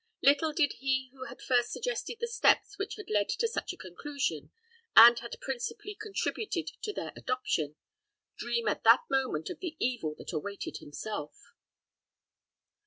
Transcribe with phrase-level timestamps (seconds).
[0.23, 3.77] Little did he who had first suggested the steps which had led to such a
[3.77, 4.49] conclusion,
[4.95, 7.75] and had principally contributed to their adoption,
[8.35, 11.53] dream at that moment of the evil that awaited himself.